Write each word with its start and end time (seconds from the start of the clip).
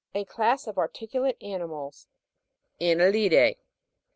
A 0.15 0.25
class 0.25 0.65
of 0.65 0.79
articulate 0.79 1.39
J 1.39 1.51
animals. 1.53 2.07
ANEL'LID.E. 2.79 3.57